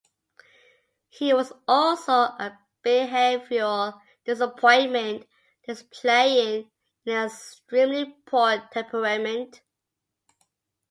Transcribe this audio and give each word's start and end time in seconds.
He 1.09 1.31
was 1.31 1.53
also 1.67 2.11
a 2.11 2.57
behavioral 2.83 4.01
disappointment, 4.25 5.27
displaying 5.67 6.71
an 7.05 7.25
extremely 7.27 8.11
poor 8.25 8.67
temperament. 8.71 9.61